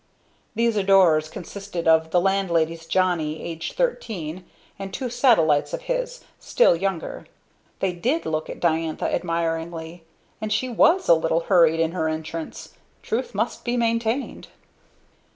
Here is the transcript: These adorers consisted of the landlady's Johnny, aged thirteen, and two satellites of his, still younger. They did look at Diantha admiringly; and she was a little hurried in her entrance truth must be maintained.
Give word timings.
These 0.55 0.77
adorers 0.77 1.29
consisted 1.29 1.87
of 1.87 2.09
the 2.09 2.19
landlady's 2.19 2.87
Johnny, 2.87 3.39
aged 3.43 3.73
thirteen, 3.73 4.45
and 4.79 4.91
two 4.91 5.11
satellites 5.11 5.73
of 5.73 5.83
his, 5.83 6.21
still 6.39 6.75
younger. 6.75 7.27
They 7.81 7.93
did 7.93 8.25
look 8.25 8.49
at 8.49 8.59
Diantha 8.59 9.13
admiringly; 9.13 10.03
and 10.41 10.51
she 10.51 10.69
was 10.69 11.07
a 11.07 11.13
little 11.13 11.41
hurried 11.41 11.79
in 11.79 11.91
her 11.91 12.09
entrance 12.09 12.73
truth 13.03 13.35
must 13.35 13.63
be 13.63 13.77
maintained. 13.77 14.47